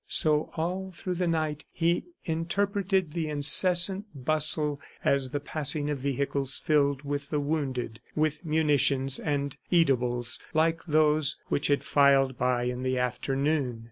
So 0.07 0.49
all 0.55 0.91
through 0.91 1.13
the 1.13 1.27
night, 1.27 1.63
he 1.71 2.05
interpreted 2.25 3.13
the 3.13 3.29
incessant 3.29 4.05
bustle 4.15 4.81
as 5.05 5.29
the 5.29 5.39
passing 5.39 5.91
of 5.91 5.99
vehicles 5.99 6.57
filled 6.57 7.03
with 7.03 7.29
the 7.29 7.39
wounded, 7.39 7.99
with 8.15 8.43
munitions 8.43 9.19
and 9.19 9.55
eatables, 9.69 10.39
like 10.55 10.81
those 10.87 11.37
which 11.49 11.67
had 11.67 11.83
filed 11.83 12.35
by 12.35 12.63
in 12.63 12.81
the 12.81 12.97
afternoon. 12.97 13.79